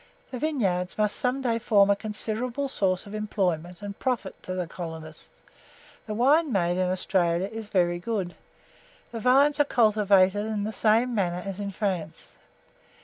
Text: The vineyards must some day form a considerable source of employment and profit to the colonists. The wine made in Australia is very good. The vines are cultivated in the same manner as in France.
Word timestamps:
The 0.31 0.39
vineyards 0.39 0.97
must 0.97 1.15
some 1.15 1.43
day 1.43 1.59
form 1.59 1.91
a 1.91 1.95
considerable 1.95 2.67
source 2.69 3.05
of 3.05 3.13
employment 3.13 3.83
and 3.83 3.99
profit 3.99 4.41
to 4.41 4.55
the 4.55 4.65
colonists. 4.65 5.43
The 6.07 6.15
wine 6.15 6.51
made 6.51 6.79
in 6.79 6.89
Australia 6.89 7.45
is 7.47 7.69
very 7.69 7.99
good. 7.99 8.33
The 9.11 9.19
vines 9.19 9.59
are 9.59 9.63
cultivated 9.63 10.47
in 10.47 10.63
the 10.63 10.73
same 10.73 11.13
manner 11.13 11.43
as 11.45 11.59
in 11.59 11.69
France. 11.69 12.33